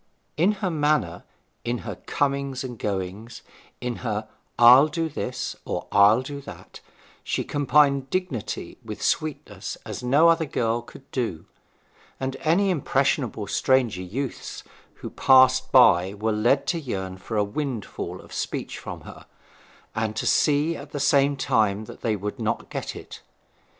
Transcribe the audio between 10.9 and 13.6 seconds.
do; and any impressionable